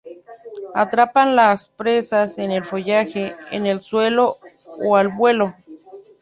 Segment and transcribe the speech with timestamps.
[0.73, 4.39] Atrapan las presas en el follaje, en el suelo
[4.79, 5.53] o al vuelo.